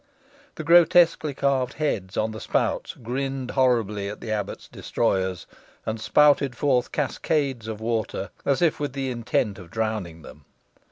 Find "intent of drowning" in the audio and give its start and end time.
9.11-10.23